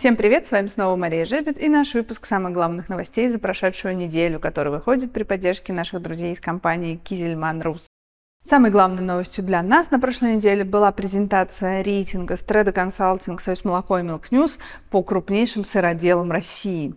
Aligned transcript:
Всем 0.00 0.16
привет, 0.16 0.46
с 0.46 0.50
вами 0.50 0.68
снова 0.68 0.96
Мария 0.96 1.26
Жебет 1.26 1.60
и 1.60 1.68
наш 1.68 1.92
выпуск 1.92 2.24
самых 2.24 2.54
главных 2.54 2.88
новостей 2.88 3.28
за 3.28 3.38
прошедшую 3.38 3.94
неделю, 3.94 4.40
который 4.40 4.72
выходит 4.72 5.12
при 5.12 5.24
поддержке 5.24 5.74
наших 5.74 6.00
друзей 6.00 6.32
из 6.32 6.40
компании 6.40 6.96
Кизельман 6.96 7.60
Рус. 7.60 7.86
Самой 8.42 8.70
главной 8.70 9.02
новостью 9.02 9.44
для 9.44 9.62
нас 9.62 9.90
на 9.90 10.00
прошлой 10.00 10.36
неделе 10.36 10.64
была 10.64 10.90
презентация 10.90 11.82
рейтинга 11.82 12.36
Стреда 12.36 12.72
Консалтинг 12.72 13.42
Союз 13.42 13.62
Молоко 13.62 13.98
и 13.98 14.02
News 14.02 14.52
по 14.88 15.02
крупнейшим 15.02 15.66
сыроделам 15.66 16.32
России. 16.32 16.94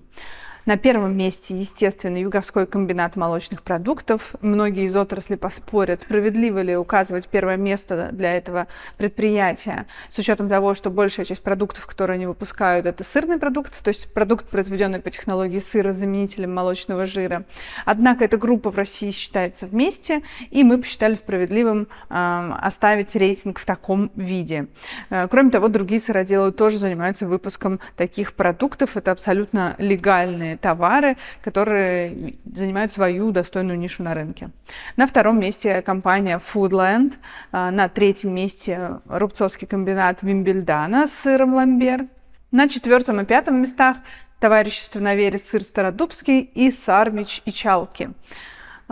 На 0.65 0.77
первом 0.77 1.17
месте, 1.17 1.59
естественно, 1.59 2.15
Юговской 2.15 2.65
комбинат 2.65 3.17
молочных 3.17 3.63
продуктов. 3.63 4.33
Многие 4.39 4.85
из 4.85 4.95
отрасли 4.95 5.35
поспорят, 5.35 6.03
справедливо 6.03 6.61
ли 6.61 6.77
указывать 6.77 7.27
первое 7.27 7.57
место 7.57 8.11
для 8.13 8.37
этого 8.37 8.67
предприятия, 8.95 9.87
с 10.09 10.17
учетом 10.17 10.47
того, 10.47 10.73
что 10.73 10.89
большая 10.89 11.25
часть 11.25 11.43
продуктов, 11.43 11.85
которые 11.85 12.15
они 12.15 12.27
выпускают, 12.27 12.85
это 12.85 13.03
сырный 13.03 13.39
продукт, 13.39 13.73
то 13.83 13.89
есть 13.89 14.13
продукт, 14.13 14.47
произведенный 14.47 14.99
по 14.99 15.11
технологии 15.11 15.59
сыра 15.59 15.91
с 15.91 15.97
заменителем 15.97 16.53
молочного 16.53 17.05
жира. 17.05 17.43
Однако 17.83 18.23
эта 18.23 18.37
группа 18.37 18.71
в 18.71 18.77
России 18.77 19.11
считается 19.11 19.67
вместе, 19.67 20.21
и 20.49 20.63
мы 20.63 20.77
посчитали 20.77 21.15
справедливым 21.15 21.89
э, 22.09 22.51
оставить 22.61 23.13
рейтинг 23.15 23.59
в 23.59 23.65
таком 23.65 24.11
виде. 24.15 24.67
Э, 25.09 25.27
кроме 25.27 25.51
того, 25.51 25.67
другие 25.67 25.99
сыроделы 25.99 26.53
тоже 26.53 26.77
занимаются 26.77 27.27
выпуском 27.27 27.81
таких 27.97 28.33
продуктов. 28.33 28.95
Это 28.95 29.11
абсолютно 29.11 29.75
легальные 29.77 30.52
товары, 30.57 31.17
которые 31.43 32.35
занимают 32.45 32.91
свою 32.91 33.31
достойную 33.31 33.77
нишу 33.77 34.03
на 34.03 34.13
рынке. 34.13 34.49
На 34.97 35.07
втором 35.07 35.39
месте 35.39 35.81
компания 35.81 36.39
Foodland, 36.39 37.13
а, 37.51 37.71
на 37.71 37.89
третьем 37.89 38.33
месте 38.33 38.99
рубцовский 39.07 39.67
комбинат 39.67 40.21
Вимбельдана 40.21 41.07
с 41.07 41.13
сыром 41.23 41.53
ламбер. 41.55 42.07
На 42.51 42.69
четвертом 42.69 43.19
и 43.21 43.25
пятом 43.25 43.61
местах 43.61 43.97
товарищество 44.39 44.99
на 44.99 45.15
вере 45.15 45.37
сыр 45.37 45.63
Стародубский 45.63 46.41
и 46.41 46.71
Сармич 46.71 47.41
и 47.45 47.51
Чалки. 47.51 48.11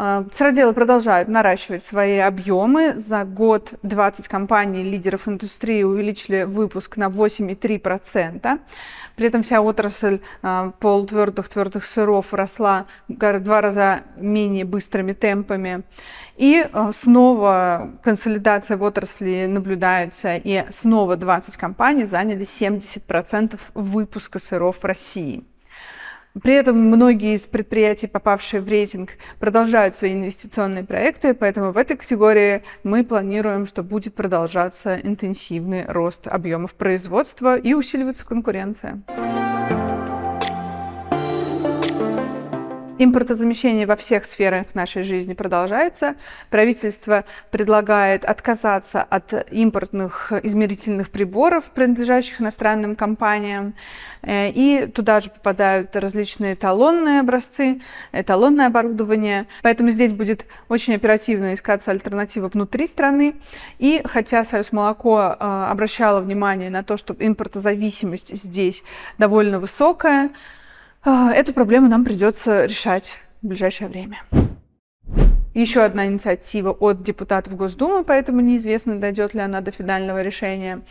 А, 0.04 0.26
Сыроделы 0.34 0.74
продолжают 0.74 1.30
наращивать 1.30 1.84
свои 1.84 2.18
объемы. 2.18 2.98
За 2.98 3.24
год 3.24 3.76
20 3.84 4.28
компаний 4.28 4.82
лидеров 4.82 5.28
индустрии 5.28 5.84
увеличили 5.84 6.42
выпуск 6.42 6.98
на 6.98 7.10
8,3%. 7.10 8.60
При 9.16 9.28
этом 9.28 9.44
вся 9.44 9.62
отрасль 9.62 10.22
а, 10.42 10.72
полутвердых, 10.80 11.50
твердых 11.50 11.86
сыров 11.86 12.34
росла 12.34 12.88
в 13.08 13.40
два 13.42 13.62
раза 13.62 14.02
менее 14.16 14.66
быстрыми 14.66 15.14
темпами. 15.14 15.84
И 16.36 16.68
а, 16.74 16.92
снова 16.94 17.92
консолидация 18.02 18.78
в 18.78 18.82
отрасли 18.82 19.46
наблюдается, 19.46 20.36
и 20.36 20.66
снова 20.72 21.16
20 21.16 21.58
компаний 21.58 22.06
заняли 22.06 22.48
70% 22.48 23.60
выпуска 23.76 24.40
сыров 24.40 24.78
в 24.82 24.84
России. 24.84 25.44
При 26.40 26.54
этом 26.54 26.78
многие 26.78 27.36
из 27.36 27.42
предприятий, 27.42 28.08
попавшие 28.08 28.62
в 28.62 28.68
рейтинг, 28.68 29.12
продолжают 29.40 29.96
свои 29.96 30.14
инвестиционные 30.14 30.86
проекты, 30.86 31.34
поэтому 31.34 31.72
в 31.72 31.78
этой 31.78 31.98
категории 31.98 32.64
мы 32.84 33.04
планируем, 33.04 33.68
что 33.68 33.84
будет 33.84 34.16
продолжаться 34.16 34.98
интенсивный 34.98 35.86
рост 35.88 36.28
объемов 36.28 36.74
производства 36.76 37.58
и 37.58 37.74
усиливаться 37.74 38.26
конкуренция. 38.26 39.02
Импортозамещение 43.04 43.88
во 43.88 43.96
всех 43.96 44.26
сферах 44.26 44.76
нашей 44.76 45.02
жизни 45.02 45.34
продолжается. 45.34 46.18
Правительство 46.52 47.26
предлагает 47.50 48.24
отказаться 48.24 49.02
от 49.02 49.52
импортных 49.52 50.32
измерительных 50.44 51.10
приборов, 51.10 51.64
принадлежащих 51.74 52.40
иностранным 52.40 52.96
компаниям. 52.96 53.74
Э, 54.22 54.52
и 54.52 54.86
туда 54.86 55.20
же 55.20 55.32
попадают 55.32 55.96
различные 55.96 56.54
эталонные 56.54 57.22
образцы, 57.22 57.82
эталонное 58.12 58.68
оборудование. 58.68 59.48
Поэтому 59.64 59.90
здесь 59.90 60.14
будет 60.14 60.46
очень 60.70 60.94
оперативно 60.94 61.56
искаться 61.56 61.90
альтернатива 61.90 62.50
внутри 62.50 62.86
страны. 62.86 63.34
И 63.80 64.04
хотя 64.06 64.44
Союз 64.44 64.72
Молоко 64.72 65.20
э, 65.20 65.36
обращало 65.72 66.20
внимание 66.20 66.70
на 66.70 66.84
то, 66.84 66.98
что 66.98 67.16
импортозависимость 67.18 68.36
здесь 68.36 68.84
довольно 69.18 69.58
высокая, 69.58 70.30
эту 71.04 71.54
проблему 71.54 71.88
нам 71.88 72.06
придется 72.06 72.66
решать 72.66 73.18
в 73.42 73.48
ближайшее 73.48 73.88
время. 73.88 74.20
Еще 75.54 75.82
одна 75.82 76.06
инициатива 76.06 76.72
от 76.72 77.04
депутатов 77.04 77.58
Госдумы, 77.58 78.06
поэтому 78.06 78.40
неизвестно, 78.40 79.00
дойдет 79.00 79.34
ли 79.34 79.42
она 79.42 79.60
до 79.60 79.72
финального 79.72 80.22
решения. 80.22 80.82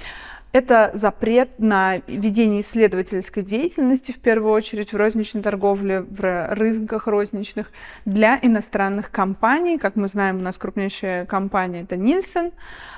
Это 0.52 0.90
запрет 0.94 1.58
на 1.58 2.02
ведение 2.08 2.60
исследовательской 2.60 3.44
деятельности, 3.44 4.10
в 4.10 4.18
первую 4.18 4.52
очередь 4.52 4.92
в 4.92 4.96
розничной 4.96 5.42
торговле, 5.42 6.00
в 6.00 6.54
рынках 6.54 7.06
розничных, 7.06 7.70
для 8.04 8.38
иностранных 8.42 9.12
компаний. 9.12 9.78
Как 9.78 9.94
мы 9.94 10.08
знаем, 10.08 10.38
у 10.38 10.42
нас 10.42 10.58
крупнейшая 10.58 11.24
компания– 11.24 11.82
это 11.82 11.96
Нильсон. 11.96 12.50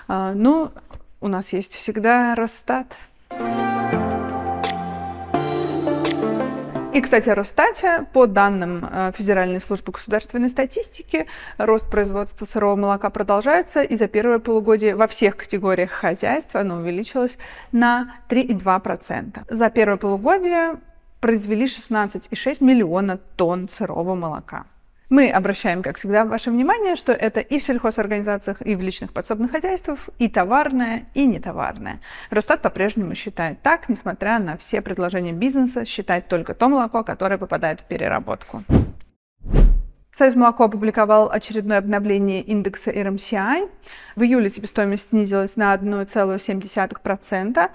А, 0.08 0.32
но 0.32 0.72
у 1.20 1.28
нас 1.28 1.52
есть 1.52 1.74
всегда 1.74 2.34
Росстат. 2.34 2.86
И, 6.92 7.00
кстати, 7.00 7.30
о 7.30 7.34
Росстате. 7.34 8.06
По 8.12 8.26
данным 8.26 8.86
э, 8.90 9.12
Федеральной 9.16 9.62
службы 9.62 9.92
государственной 9.92 10.50
статистики, 10.50 11.26
рост 11.56 11.90
производства 11.90 12.44
сырого 12.44 12.76
молока 12.76 13.08
продолжается, 13.08 13.82
и 13.82 13.96
за 13.96 14.08
первое 14.08 14.38
полугодие 14.38 14.94
во 14.94 15.06
всех 15.06 15.38
категориях 15.38 15.90
хозяйства 15.90 16.60
оно 16.60 16.76
увеличилось 16.76 17.38
на 17.72 18.16
3,2%. 18.28 19.44
За 19.48 19.70
первое 19.70 19.96
полугодие 19.96 20.80
произвели 21.20 21.64
16,6 21.64 22.62
миллиона 22.62 23.18
тонн 23.36 23.70
сырого 23.70 24.14
молока. 24.14 24.66
Мы 25.12 25.30
обращаем, 25.30 25.82
как 25.82 25.98
всегда, 25.98 26.24
ваше 26.24 26.50
внимание, 26.50 26.96
что 26.96 27.12
это 27.12 27.40
и 27.40 27.58
в 27.58 27.62
сельхозорганизациях, 27.62 28.62
и 28.66 28.74
в 28.74 28.80
личных 28.80 29.12
подсобных 29.12 29.50
хозяйствах, 29.50 29.98
и 30.18 30.26
товарное, 30.26 31.04
и 31.12 31.26
нетоварное. 31.26 32.00
Росстат 32.30 32.62
по-прежнему 32.62 33.14
считает 33.14 33.60
так, 33.60 33.90
несмотря 33.90 34.38
на 34.38 34.56
все 34.56 34.80
предложения 34.80 35.34
бизнеса, 35.34 35.84
считать 35.84 36.28
только 36.28 36.54
то 36.54 36.70
молоко, 36.70 37.04
которое 37.04 37.36
попадает 37.36 37.82
в 37.82 37.84
переработку. 37.84 38.64
Союз 40.12 40.34
молоко 40.34 40.64
опубликовал 40.64 41.30
очередное 41.30 41.76
обновление 41.76 42.40
индекса 42.40 42.90
RMCI. 42.90 43.68
В 44.16 44.22
июле 44.22 44.48
себестоимость 44.48 45.10
снизилась 45.10 45.56
на 45.56 45.74
1,7%. 45.74 47.70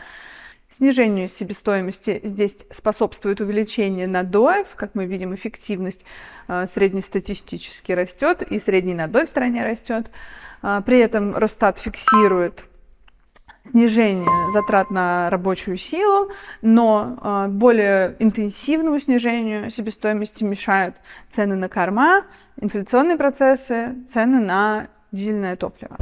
Снижению 0.70 1.30
себестоимости 1.30 2.20
здесь 2.26 2.58
способствует 2.72 3.40
увеличение 3.40 4.06
надоев. 4.06 4.76
Как 4.76 4.96
мы 4.96 5.06
видим, 5.06 5.34
эффективность 5.34 6.04
э, 6.50 6.66
среднестатистически 6.68 7.94
растет, 7.94 8.42
и 8.42 8.60
средний 8.60 8.94
надой 8.94 9.28
в 9.28 9.30
стране 9.30 9.64
растет. 9.64 10.12
Э, 10.62 10.82
при 10.86 11.00
этом 11.00 11.38
Росстат 11.38 11.80
фиксирует 11.80 12.66
снижение 13.64 14.52
затрат 14.52 14.92
на 14.92 15.30
рабочую 15.30 15.78
силу, 15.78 16.32
но 16.62 17.18
э, 17.22 17.48
более 17.48 18.18
интенсивному 18.20 19.00
снижению 19.00 19.72
себестоимости 19.72 20.44
мешают 20.44 20.98
цены 21.30 21.56
на 21.56 21.70
корма, 21.70 22.26
инфляционные 22.60 23.16
процессы, 23.16 23.96
цены 24.12 24.42
на 24.42 24.90
дизельное 25.14 25.56
топливо. 25.56 25.96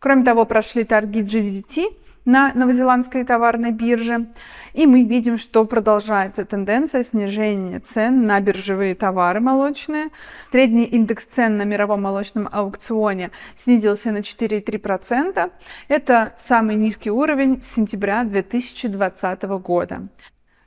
Кроме 0.00 0.22
того, 0.22 0.44
прошли 0.44 0.84
торги 0.84 1.22
GDT– 1.22 1.96
на 2.26 2.52
новозеландской 2.52 3.24
товарной 3.24 3.70
бирже. 3.70 4.26
И 4.74 4.86
мы 4.86 5.04
видим, 5.04 5.38
что 5.38 5.64
продолжается 5.64 6.44
тенденция 6.44 7.02
снижения 7.02 7.80
цен 7.80 8.26
на 8.26 8.38
биржевые 8.40 8.94
товары 8.94 9.40
молочные. 9.40 10.08
Средний 10.50 10.84
индекс 10.84 11.24
цен 11.24 11.56
на 11.56 11.62
мировом 11.62 12.02
молочном 12.02 12.48
аукционе 12.52 13.30
снизился 13.56 14.12
на 14.12 14.18
4,3%. 14.18 15.50
Это 15.88 16.34
самый 16.36 16.76
низкий 16.76 17.10
уровень 17.10 17.62
с 17.62 17.74
сентября 17.74 18.24
2020 18.24 19.42
года. 19.44 20.08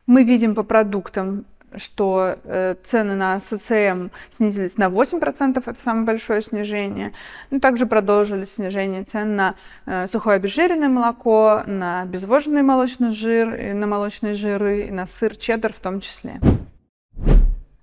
Мы 0.08 0.24
видим 0.24 0.56
по 0.56 0.64
продуктам 0.64 1.46
что 1.76 2.38
э, 2.44 2.76
цены 2.84 3.16
на 3.16 3.40
ССМ 3.40 4.10
снизились 4.32 4.78
на 4.78 4.86
8%, 4.86 5.64
это 5.66 5.82
самое 5.82 6.06
большое 6.06 6.42
снижение. 6.42 7.14
Ну, 7.52 7.60
также 7.60 7.86
продолжили 7.86 8.46
снижение 8.46 9.04
цен 9.04 9.36
на 9.36 9.56
э, 9.86 10.08
сухое 10.08 10.38
обезжиренное 10.38 10.90
молоко, 10.90 11.64
на 11.66 12.06
безвожный 12.06 12.62
молочный 12.62 13.12
жир, 13.12 13.56
и 13.56 13.74
на 13.74 13.88
молочные 13.88 14.34
жиры, 14.34 14.88
и 14.88 14.92
на 14.92 15.06
сыр 15.06 15.36
чеддер 15.36 15.74
в 15.74 15.80
том 15.80 16.02
числе. 16.02 16.40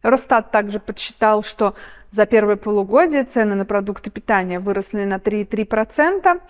Росстат 0.02 0.50
также 0.52 0.78
подсчитал, 0.78 1.42
что 1.42 1.74
за 2.10 2.26
первое 2.26 2.56
полугодие 2.56 3.24
цены 3.24 3.54
на 3.54 3.64
продукты 3.64 4.10
питания 4.10 4.60
выросли 4.60 5.04
на 5.04 5.16
3,3%, 5.16 6.40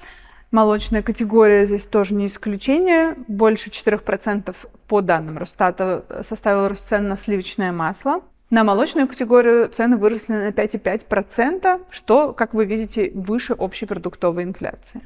Молочная 0.53 1.03
категория 1.03 1.67
здесь 1.67 1.85
тоже 1.85 2.15
не 2.15 2.29
исключение. 2.29 3.17
Больше 3.27 3.71
4% 3.71 4.55
по 4.87 5.01
данным 5.01 5.39
Росстата 5.39 6.05
составил 6.29 6.69
рост 6.69 6.89
цен 6.89 7.09
на 7.09 7.17
сливочное 7.17 7.73
масло. 7.73 8.23
На 8.49 8.63
молочную 8.63 9.09
категорию 9.09 9.69
цены 9.69 9.97
выросли 9.97 10.35
на 10.35 10.49
5,5%, 10.51 11.81
что, 11.91 12.33
как 12.33 12.55
вы 12.55 12.65
видите, 12.65 13.11
выше 13.13 13.55
общей 13.55 13.87
продуктовой 13.87 14.45
инфляции. 14.45 15.01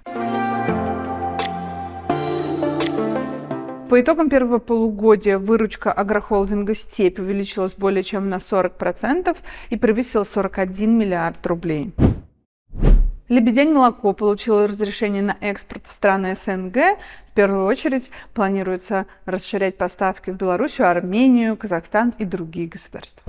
По 3.88 4.00
итогам 4.00 4.28
первого 4.28 4.58
полугодия 4.58 5.38
выручка 5.38 5.90
агрохолдинга 5.90 6.74
«Степь» 6.74 7.18
увеличилась 7.18 7.72
более 7.72 8.04
чем 8.04 8.28
на 8.28 8.36
40% 8.36 9.36
и 9.70 9.76
превысила 9.76 10.24
41 10.24 10.96
миллиард 10.96 11.44
рублей. 11.46 11.92
Лебедень 13.30 13.72
молоко 13.72 14.12
получило 14.12 14.66
разрешение 14.66 15.22
на 15.22 15.36
экспорт 15.40 15.86
в 15.86 15.92
страны 15.92 16.34
СНГ. 16.34 16.98
В 17.30 17.34
первую 17.36 17.64
очередь 17.64 18.10
планируется 18.34 19.06
расширять 19.24 19.78
поставки 19.78 20.30
в 20.30 20.36
Белоруссию, 20.36 20.90
Армению, 20.90 21.56
Казахстан 21.56 22.12
и 22.18 22.24
другие 22.24 22.66
государства. 22.66 23.22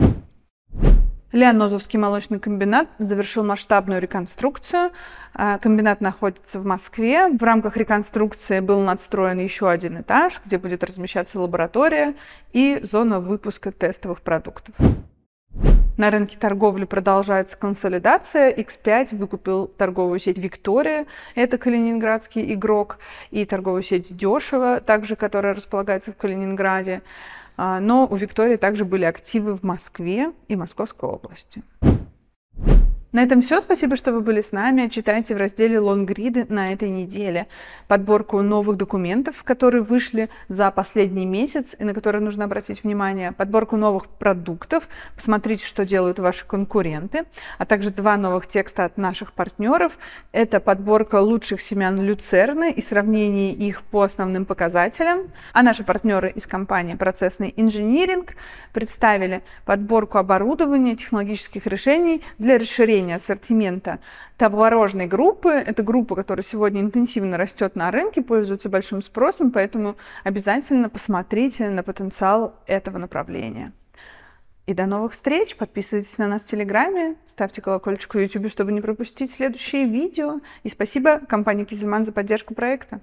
Леонозовский 1.31 1.99
молочный 1.99 2.39
комбинат 2.39 2.87
завершил 2.97 3.43
масштабную 3.43 4.01
реконструкцию. 4.01 4.89
А, 5.35 5.59
комбинат 5.59 6.01
находится 6.01 6.59
в 6.59 6.65
Москве. 6.65 7.27
В 7.27 7.43
рамках 7.43 7.77
реконструкции 7.77 8.59
был 8.59 8.81
надстроен 8.81 9.37
еще 9.37 9.69
один 9.69 10.01
этаж, 10.01 10.41
где 10.43 10.57
будет 10.57 10.83
размещаться 10.83 11.39
лаборатория 11.39 12.15
и 12.53 12.79
зона 12.81 13.19
выпуска 13.19 13.71
тестовых 13.71 14.21
продуктов. 14.21 14.73
На 15.97 16.09
рынке 16.09 16.35
торговли 16.39 16.85
продолжается 16.85 17.55
консолидация. 17.55 18.51
X5 18.51 19.15
выкупил 19.15 19.67
торговую 19.67 20.19
сеть 20.19 20.39
«Виктория», 20.39 21.05
это 21.35 21.59
калининградский 21.59 22.53
игрок, 22.53 22.97
и 23.29 23.45
торговую 23.45 23.83
сеть 23.83 24.15
«Дешево», 24.15 24.79
также 24.79 25.15
которая 25.15 25.53
располагается 25.53 26.11
в 26.11 26.17
Калининграде. 26.17 27.03
А, 27.55 27.79
но 27.79 28.07
у 28.09 28.15
«Виктории» 28.15 28.55
также 28.55 28.83
были 28.83 29.05
активы 29.05 29.55
в 29.55 29.61
Москве 29.61 30.31
и 30.47 30.55
Московской 30.55 31.07
области. 31.07 31.61
На 33.11 33.23
этом 33.23 33.41
все. 33.41 33.59
Спасибо, 33.59 33.97
что 33.97 34.13
вы 34.13 34.21
были 34.21 34.39
с 34.39 34.53
нами. 34.53 34.87
Читайте 34.87 35.35
в 35.35 35.37
разделе 35.37 35.79
«Лонгриды» 35.79 36.45
на 36.47 36.71
этой 36.71 36.89
неделе 36.89 37.47
подборку 37.89 38.41
новых 38.41 38.77
документов, 38.77 39.43
которые 39.43 39.83
вышли 39.83 40.29
за 40.47 40.71
последний 40.71 41.25
месяц 41.25 41.75
и 41.77 41.83
на 41.83 41.93
которые 41.93 42.21
нужно 42.21 42.45
обратить 42.45 42.85
внимание, 42.85 43.33
подборку 43.33 43.75
новых 43.75 44.07
продуктов, 44.07 44.87
посмотрите, 45.13 45.65
что 45.65 45.85
делают 45.85 46.19
ваши 46.19 46.45
конкуренты, 46.45 47.25
а 47.57 47.65
также 47.65 47.89
два 47.89 48.15
новых 48.15 48.47
текста 48.47 48.85
от 48.85 48.97
наших 48.97 49.33
партнеров. 49.33 49.97
Это 50.31 50.61
подборка 50.61 51.19
лучших 51.19 51.59
семян 51.59 51.99
люцерны 51.99 52.71
и 52.71 52.81
сравнение 52.81 53.51
их 53.51 53.81
по 53.83 54.03
основным 54.03 54.45
показателям. 54.45 55.31
А 55.51 55.63
наши 55.63 55.83
партнеры 55.83 56.29
из 56.29 56.47
компании 56.47 56.95
«Процессный 56.95 57.53
инжиниринг» 57.57 58.35
представили 58.71 59.41
подборку 59.65 60.17
оборудования, 60.17 60.95
технологических 60.95 61.67
решений 61.67 62.21
для 62.37 62.57
расширения 62.57 63.00
расширение 63.01 63.15
ассортимента 63.15 63.99
товарожной 64.37 65.07
группы. 65.07 65.49
Это 65.49 65.83
группа, 65.83 66.15
которая 66.15 66.43
сегодня 66.43 66.81
интенсивно 66.81 67.37
растет 67.37 67.75
на 67.75 67.91
рынке, 67.91 68.21
пользуется 68.21 68.69
большим 68.69 69.01
спросом, 69.01 69.51
поэтому 69.51 69.95
обязательно 70.23 70.89
посмотрите 70.89 71.69
на 71.69 71.83
потенциал 71.83 72.55
этого 72.67 72.97
направления. 72.97 73.71
И 74.67 74.73
до 74.73 74.85
новых 74.85 75.13
встреч. 75.13 75.55
Подписывайтесь 75.55 76.17
на 76.17 76.27
нас 76.27 76.43
в 76.43 76.49
Телеграме, 76.49 77.15
ставьте 77.27 77.61
колокольчик 77.61 78.13
в 78.13 78.19
YouTube, 78.19 78.51
чтобы 78.51 78.71
не 78.71 78.81
пропустить 78.81 79.31
следующие 79.31 79.85
видео. 79.85 80.39
И 80.63 80.69
спасибо 80.69 81.19
компании 81.27 81.65
Кизельман 81.65 82.03
за 82.03 82.11
поддержку 82.11 82.53
проекта. 82.53 82.99